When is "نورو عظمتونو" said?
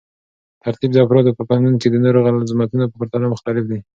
2.03-2.85